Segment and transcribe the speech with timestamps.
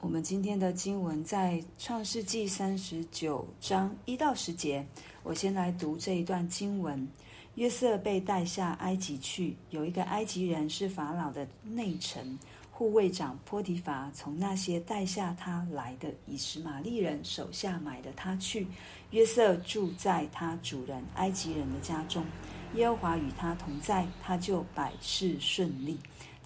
[0.00, 4.86] 我们今天的经文在创世记三十九章一到十节。
[5.24, 7.06] 我先来读这一段经文：
[7.56, 12.38] 约瑟被带下埃及去，有一个埃及人是法老的内臣。
[12.70, 18.68] 护卫长波提乏从那些带下他来的以实玛利人手下买了他去。
[19.10, 22.24] 约瑟住在他主人埃及人的家中，
[22.76, 25.98] 耶和华与他同在，他就百事顺利。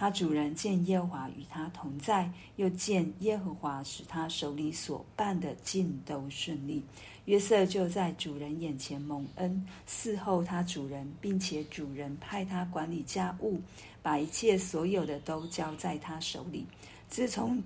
[0.00, 6.82] 他主人见耶和华与他同在，又见耶和华使他手里所办的尽都顺利。
[7.26, 13.60] 约瑟就在主人眼前蒙恩，伺候他主人，并且主人派他管理家务。
[14.02, 16.66] 把一切所有的都交在他手里。
[17.10, 17.62] 自从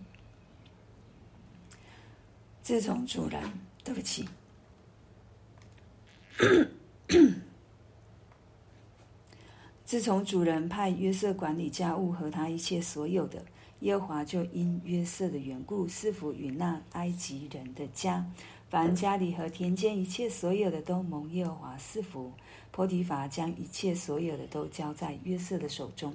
[2.63, 3.41] 自从主人，
[3.85, 4.29] 对不起，
[9.95, 13.45] 自从主人派约瑟管理家务和他一切所有的，
[13.79, 18.27] 耶和华就因约瑟的缘故赐福与那埃及人的家。
[18.69, 22.33] 凡家里和田间一切所有的都蒙耶和华赐福。
[22.73, 26.13] 波提乏将一切所有的都交在约瑟的手中，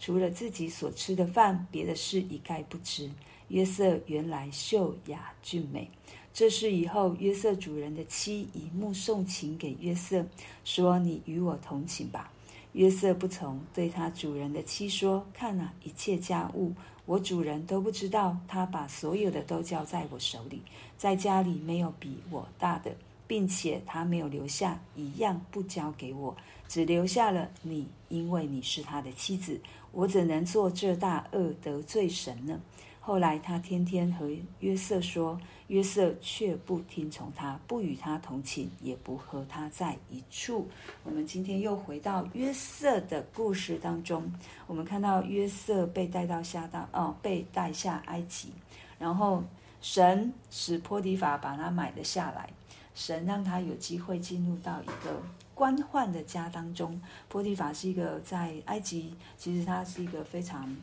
[0.00, 3.10] 除了自己所吃的饭，别的事一概不知。
[3.48, 5.90] 约瑟原来秀雅俊美。
[6.32, 10.24] 这事以后，约瑟主人的妻以目送情给约瑟，
[10.64, 12.32] 说：“你与我同寝吧。”
[12.78, 16.72] 约瑟不从，对他主人的妻说：“看哪，一切家务，
[17.06, 18.36] 我主人都不知道。
[18.46, 20.62] 他把所有的都交在我手里，
[20.96, 22.92] 在家里没有比我大的，
[23.26, 26.36] 并且他没有留下一样不交给我，
[26.68, 29.60] 只留下了你，因为你是他的妻子。
[29.90, 32.60] 我怎能做这大恶得罪神呢？”
[33.00, 40.68] 后来他天天和约瑟说，约瑟却不听从他，不与他同寝，也不和他在一处。
[41.04, 44.30] 我们今天又回到约瑟的故事当中，
[44.66, 48.52] 我们看到约瑟被带到下到哦，被带下埃及，
[48.98, 49.42] 然后
[49.80, 52.50] 神使波提法把他买了下来，
[52.94, 55.22] 神让他有机会进入到一个
[55.54, 57.00] 官宦的家当中。
[57.28, 60.76] 波提法是一个在埃及，其实他是一个非常。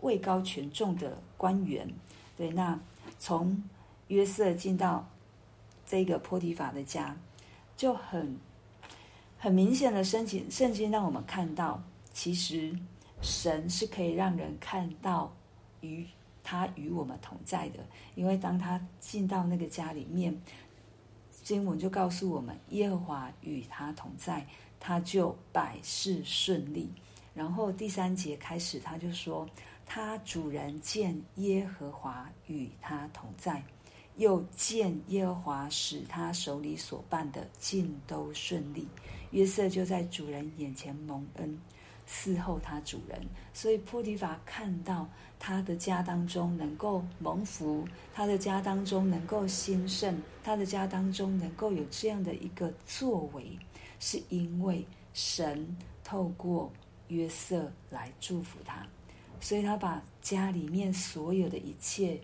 [0.00, 1.88] 位高权重的官员，
[2.36, 2.76] 对，那
[3.20, 3.62] 从
[4.12, 5.08] 约瑟进到
[5.86, 7.16] 这个波提法的家，
[7.78, 8.38] 就很
[9.38, 12.78] 很明显的圣经，圣经让我们看到，其实
[13.22, 15.34] 神是可以让人看到
[15.80, 16.06] 与
[16.44, 17.78] 他与我们同在的，
[18.14, 20.38] 因为当他进到那个家里面，
[21.42, 24.46] 经文就告诉我们，耶和华与他同在，
[24.78, 26.90] 他就百事顺利。
[27.32, 29.48] 然后第三节开始，他就说。
[29.84, 33.62] 他主人见耶和华与他同在，
[34.16, 38.86] 又见耶和华使他手里所办的尽都顺利。
[39.30, 41.58] 约瑟就在主人眼前蒙恩，
[42.06, 43.18] 伺候他主人。
[43.54, 45.08] 所以波提乏看到
[45.38, 53.58] 他的家当中能够蒙福，他的家当中能够兴盛，他的家当中能够有这样的一个作为，
[53.98, 55.74] 是因为神
[56.04, 56.70] 透过
[57.08, 58.86] 约瑟来祝福他。
[59.40, 62.20] 所以他把家里面所有的一切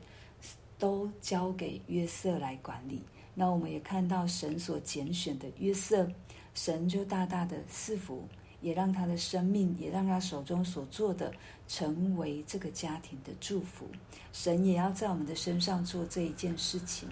[0.78, 3.02] 都交给约瑟来管理。
[3.34, 6.10] 那我们也看到神所拣选的约瑟，
[6.54, 8.24] 神就大大的赐福，
[8.60, 11.32] 也让他的生命，也让他手中所做的
[11.66, 13.86] 成为这个家庭的祝福。
[14.32, 17.08] 神也要在我们的身上做这一件事情。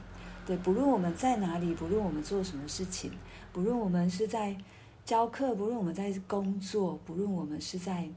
[0.46, 3.10] 对，不论我们在哪里，不论我们做什么事情，
[3.52, 4.56] 不论我们是在
[5.04, 8.08] 教课，不论我们在工作，不论我们是在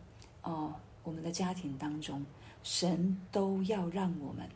[0.43, 0.73] 哦。
[1.01, 2.23] 我们的家庭当中，
[2.61, 4.47] 神都要让我们，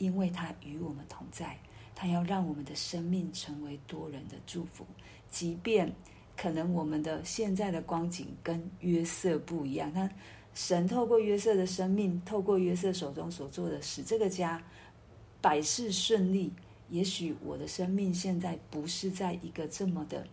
[0.00, 1.56] 因为他与我们同在，
[1.94, 4.84] 他要让我们的生命成为多人的祝福。
[5.30, 5.92] 即便
[6.36, 10.10] 可能我们的现在的光景跟约瑟不一样，他
[10.54, 14.60] 神透过约瑟的生命，透过约瑟手中所做的，使这个家
[15.40, 16.52] 百事顺利。
[16.88, 20.26] 也许我的生命现在不是在一个这么的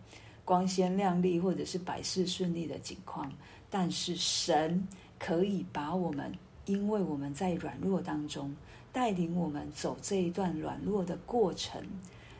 [0.44, 3.32] 光鲜亮丽，或者是百事顺利的境况，
[3.70, 4.86] 但是神。
[5.20, 6.32] 可以把我们，
[6.68, 8.54] 因为我们在软弱当中，
[8.92, 11.82] 带领我们走这一段软弱的过程，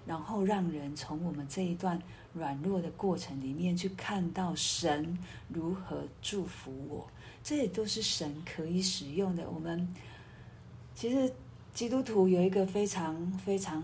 [0.07, 2.01] 然后让人从我们这一段
[2.35, 7.09] 软弱的过程里面去看到神如何祝福我。
[7.43, 9.49] 这也都是神可以使用的。
[9.49, 9.89] 我们
[10.95, 11.33] 其实
[11.73, 13.83] 基督徒有一个非常非常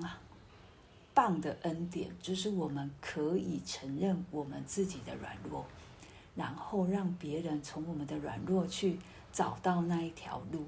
[1.14, 5.64] 棒的恩典，就是我们可以承认我们自己的软弱。
[6.34, 8.98] 然后让别人从我们的软弱去
[9.32, 10.64] 找到那一条路，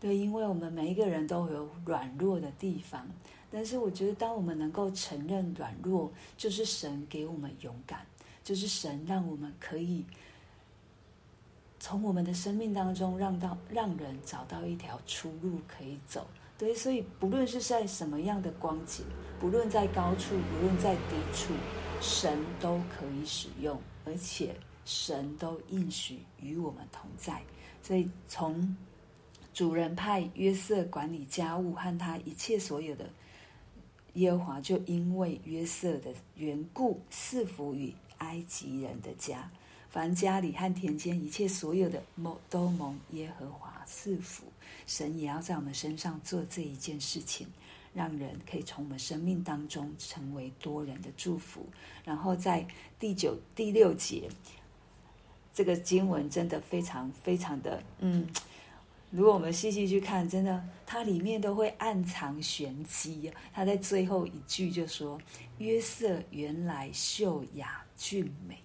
[0.00, 3.06] 对，因为我们每一个人都有软弱的地方。
[3.52, 8.06] 但是我觉得，当我们能够承认软弱，就是神给我们勇敢，
[8.44, 10.04] 就是神让我们可以
[11.80, 16.26] 从我们的生命当中让到让人找到一条出路可以走，
[16.56, 19.04] 对，所以不论是在什么样的光景，
[19.40, 21.52] 不论在高处，不论在低处，
[22.00, 24.54] 神都可以使用，而且
[24.90, 27.40] 神都应许与我们同在。
[27.80, 28.76] 所以从
[29.54, 33.08] 主人派约瑟管理家务和他一切所有的，
[34.14, 39.48] 耶和华就因为约瑟的缘故赐福于埃及人的家。
[39.90, 44.44] 凡家里和田间一切所有的，蒙都蒙耶和华赐福。
[44.86, 47.46] 神也要在我们身上做这一件事情，
[47.92, 51.66] 让人可以从我们生命当中成为多人的祝福。
[52.04, 52.66] 然后在
[53.00, 54.28] 第九、第六节，
[55.60, 58.26] 这个经文真的非常非常的，嗯，
[59.10, 63.30] 如果我们细细去看，真的它里面都会暗藏玄机。
[63.52, 65.20] 他在最后一句就说
[65.60, 68.56] ：“约瑟原来秀雅俊美。”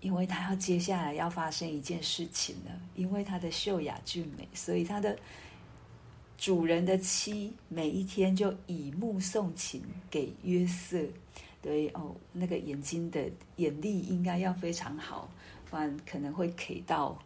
[0.00, 5.18] 因为他要接下来要发生一件事情了，因为他的秀雅俊美，所以他的
[6.36, 11.04] 主人的妻每一天就以目送情给约瑟。
[11.60, 15.28] 对哦，那个眼睛的眼力应该要非常好，
[15.68, 17.18] 不然可能会 K 到。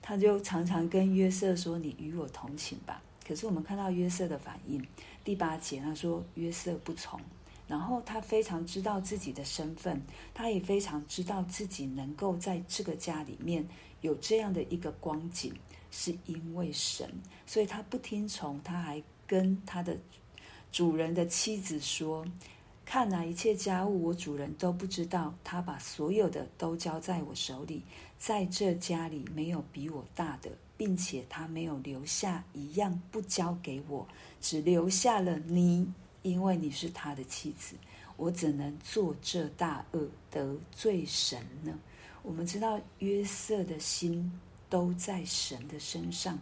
[0.00, 4.84] 他就常常跟约瑟说：“你与我同寝吧。”可是我们看到约瑟的反应，
[5.22, 7.20] 第八节他说：“约瑟不从。”
[7.68, 10.02] 然后他非常知道自己的身份，
[10.34, 13.66] 他也非常知道自己能够在这个家里面
[14.00, 15.54] 有这样的一个光景，
[15.90, 17.08] 是因为神，
[17.46, 19.96] 所以他不听从，他还跟他的
[20.72, 22.26] 主人的妻子说
[22.92, 27.82] ：“看哪，一切家务我主人都不知道，他把所有的都交在我手里，
[28.18, 34.06] 在这家里没有比我大的，并且他没有留下一样不交给我，
[34.42, 35.90] 只留下了你。”
[36.20, 37.76] 因为你是他的妻子，
[38.18, 41.72] 我怎能做这大恶得罪神呢？
[42.22, 44.30] 我们知道约瑟的心
[44.68, 46.38] 都在神的身上。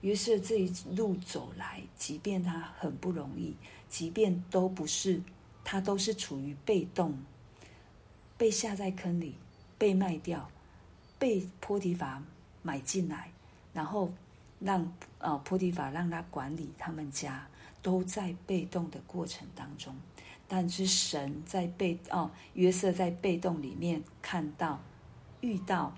[0.00, 3.54] 约瑟这一路走来，即便他很不容易，
[3.86, 5.20] 即便都不是，
[5.64, 7.18] 他都是处于被动，
[8.38, 9.34] 被下在坑里，
[9.76, 10.48] 被卖掉，
[11.18, 12.22] 被波提法
[12.62, 13.32] 买进来，
[13.72, 14.12] 然后
[14.60, 17.48] 让呃波提法让他管理他们家。
[17.82, 19.94] 都在被动的过程当中，
[20.48, 24.80] 但是神在被哦，约瑟在被动里面看到、
[25.42, 25.94] 遇到、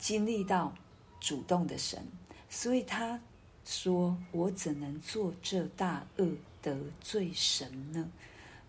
[0.00, 0.74] 经历到
[1.20, 2.04] 主动的神，
[2.50, 3.20] 所以他
[3.64, 6.28] 说：“我怎能做这大恶
[6.60, 8.10] 得罪神呢？”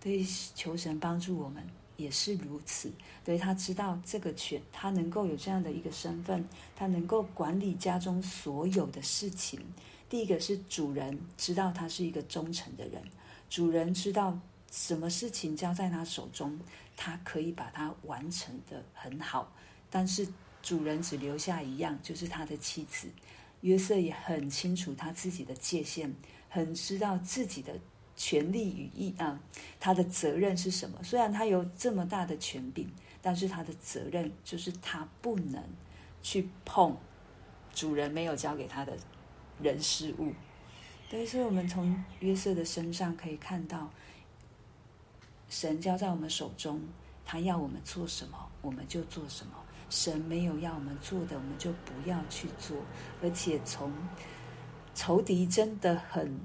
[0.01, 0.25] 对，
[0.55, 1.63] 求神帮助我们
[1.97, 2.91] 也是如此。
[3.25, 9.59] 对，他知道这个权，他能够有这样的一个身份，他能够管理家中所有的事情。
[10.07, 13.03] 第一个是主人知道他是一个忠诚的人，
[13.49, 14.39] 主人知道
[14.71, 16.59] 什么事情交在他手中，
[16.95, 19.51] 他可以把它完成得很好。
[19.91, 20.27] 但是
[20.63, 23.07] 主人只留下一样，就是他的妻子。
[23.61, 26.15] 约瑟也很清楚他自己的界限，
[26.47, 27.77] 很知道自己的
[28.19, 29.39] 权利与义啊，
[29.79, 30.99] 他的责任是什么。
[31.01, 35.63] 虽然他有这么大的权柄，但是他的责任就是他不能
[36.21, 36.97] 去碰
[37.73, 38.95] 主人没有交给他的。
[39.61, 40.31] 人事物，
[41.09, 43.91] 对，所以我们从约瑟的身上可以看到，
[45.49, 46.79] 神交在我们手中，
[47.25, 49.51] 他要我们做什么，我们就做什么；
[49.89, 52.77] 神没有要我们做的，我们就不要去做。
[53.21, 53.91] 而且从
[54.95, 56.39] 仇敌真的很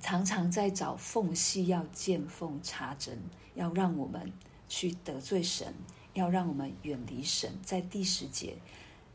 [0.00, 3.18] 常常在找缝隙，要见缝插针，
[3.54, 4.32] 要让我们
[4.68, 5.74] 去得罪神，
[6.14, 7.52] 要让我们远离神。
[7.62, 8.56] 在第十节，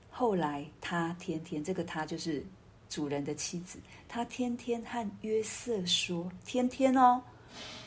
[0.09, 2.45] 后来他天天，这个他就是。
[2.87, 7.21] 主人的妻子，他天天和约瑟说：“天天哦，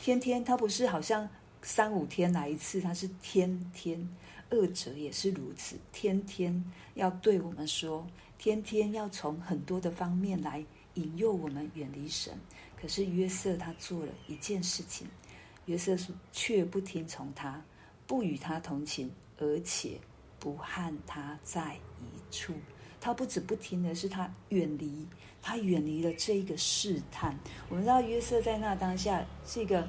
[0.02, 1.26] 天天，他不是好像
[1.62, 4.06] 三五天来一次，他是天天。
[4.50, 6.62] 二者也是如此，天天
[6.94, 8.04] 要对我们说，
[8.38, 10.62] 天天要从很多的方面来
[10.94, 12.34] 引诱我们远离神。
[12.80, 15.06] 可是约瑟他做了一件事情，
[15.66, 15.96] 约瑟
[16.32, 17.62] 却不听从他，
[18.06, 19.98] 不与他同寝，而且
[20.38, 22.54] 不和他在一处。”
[23.00, 25.06] 他不止不听的是，他远离，
[25.40, 27.38] 他远离了这一个试探。
[27.68, 29.88] 我们知道约瑟在那当下是一个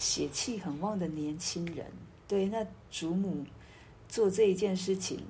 [0.00, 1.86] 血气很旺的年轻人，
[2.26, 3.46] 对，那祖母
[4.08, 5.20] 做这一件事情，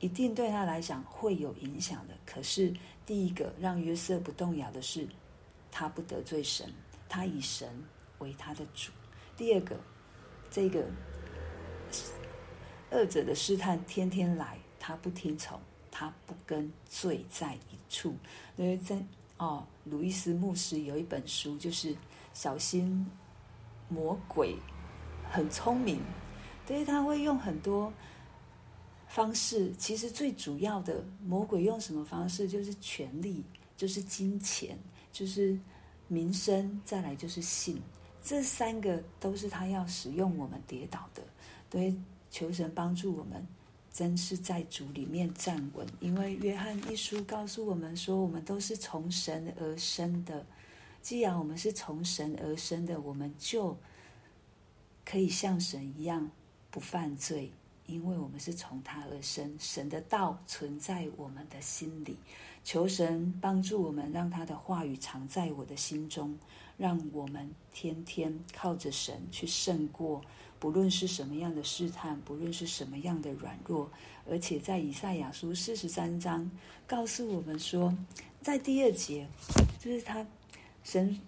[0.00, 2.14] 一定对他来讲会有影响的。
[2.26, 2.74] 可是
[3.06, 5.06] 第一个让约瑟不动摇的是，
[5.76, 6.72] 他不得罪神，
[7.08, 7.68] 他以神
[8.20, 8.92] 为他的主。
[9.36, 9.76] 第二个，
[10.48, 10.86] 这个
[12.92, 15.60] 恶者的试探天天来，他不听从。
[15.90, 18.16] 他不跟罪在一处，
[18.56, 19.00] 因为在
[19.36, 21.96] 哦，鲁伊斯牧师有一本书，就是
[22.32, 23.06] 小心
[23.88, 24.56] 魔鬼
[25.30, 26.00] 很聪明，
[26.66, 27.92] 所以他会用很多
[29.06, 29.72] 方式。
[29.76, 32.48] 其实最主要的，魔鬼用什么方式？
[32.48, 33.44] 就是权力，
[33.76, 34.76] 就是金钱，
[35.14, 35.56] 就是
[36.08, 37.80] 名声，再来就是信，
[38.20, 41.22] 这三个都是他要使用我们跌倒的。
[41.70, 41.94] 对，
[42.30, 43.46] 求神帮助我们，
[43.92, 45.86] 真是在主里面站稳。
[46.00, 50.44] 因为约翰一书告诉我们说，我们都是从神而生的。
[51.00, 53.76] 既然我们是从神而生的，我们就
[55.04, 56.28] 可以像神一样
[56.72, 57.52] 不犯罪。
[57.86, 62.16] 因为我们是从他而生，神的道存在我们的心里。
[62.64, 66.38] 求神帮助我们，让他的话语藏在我的心中，
[66.78, 70.22] 让我们天天靠着神去胜过，
[70.58, 73.90] 不论是什么样的试探，不论是什么样的软弱。
[74.26, 76.50] 而且在以赛亚书四十三章
[76.86, 77.94] 告诉我们说，
[78.40, 79.28] 在第二节，
[79.78, 80.26] 就是他
[80.82, 81.20] 神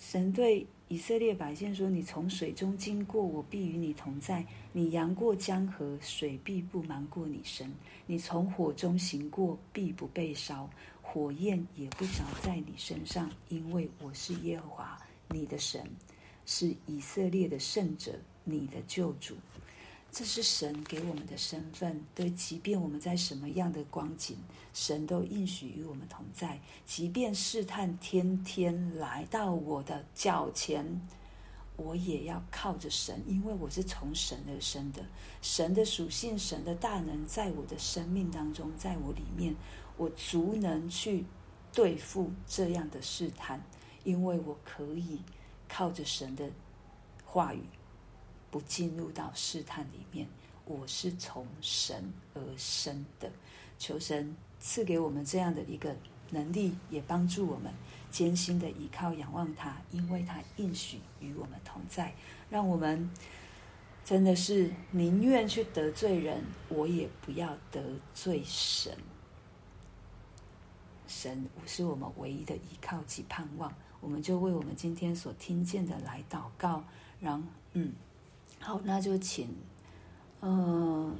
[0.00, 0.66] 神对。
[0.88, 7.68] 以色列百姓说：“你从水中经过，我必与你同在；你扬过江河，水必不瞒过你神；
[8.06, 10.68] 你从火中行过，必不被烧，
[11.00, 15.88] 火焰也不着在你身上，因为我是耶和华你的神，
[16.44, 19.36] 是以色列的圣者，你的救主。”
[20.12, 24.36] 这是神给我们的身份，对，即便我们在什么样的光景，
[24.74, 26.60] 神都应许与我们同在。
[26.84, 31.00] 即便试探天天来到我的脚前，
[31.76, 35.00] 我也要靠着神，因为我是从神而生的。
[35.40, 39.54] 神的属性、神的大能在我的生命当中，在我里面，
[39.96, 41.24] 我足能去
[41.72, 43.64] 对付这样的试探，
[44.02, 45.20] 因为我可以
[45.68, 46.50] 靠着神的
[47.24, 47.62] 话语。
[48.50, 50.26] 不进入到试探里面，
[50.64, 53.30] 我是从神而生的。
[53.78, 55.96] 求神赐给我们这样的一个
[56.30, 57.72] 能力，也帮助我们
[58.10, 62.12] 艰辛的依靠仰望他，因为他应许与我们同在，
[62.50, 63.10] 让我们
[64.04, 68.96] 真的是宁愿去得罪人，我也不要得罪神。
[71.06, 76.84] 神是我们唯一的依靠及盼望，我们就为我们今天所听见的来祷告，
[77.20, 77.42] 然
[77.72, 77.92] 嗯。
[78.62, 79.48] 好，那就请，
[80.40, 81.12] 嗯、呃，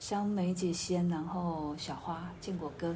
[0.00, 2.94] 香梅姐先，然后小花建国哥。